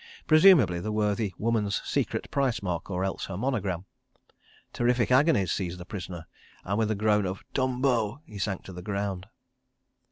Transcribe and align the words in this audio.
Presumably 0.25 0.79
the 0.79 0.91
worthy 0.91 1.31
woman's 1.37 1.79
secret 1.85 2.31
price 2.31 2.63
mark, 2.63 2.89
or 2.89 3.03
else 3.03 3.25
her 3.25 3.37
monogram. 3.37 3.85
Terrific 4.73 5.11
agonies 5.11 5.51
seized 5.51 5.77
the 5.77 5.85
prisoner, 5.85 6.25
and 6.63 6.79
with 6.79 6.89
a 6.89 6.95
groan 6.95 7.27
of 7.27 7.43
"Tumbo," 7.53 8.19
he 8.25 8.39
sank 8.39 8.63
to 8.63 8.73
the 8.73 8.81
ground. 8.81 9.27